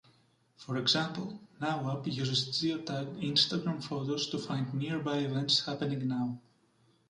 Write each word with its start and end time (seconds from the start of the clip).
For 0.55 0.77
example, 0.77 1.39
Now 1.59 1.95
app 1.95 2.07
uses 2.07 2.49
geotagged 2.49 3.21
Instagram 3.23 3.83
photos 3.83 4.27
to 4.31 4.39
find 4.39 4.73
nearby 4.73 5.17
events 5.17 5.65
happening 5.67 6.07
now. 6.07 6.39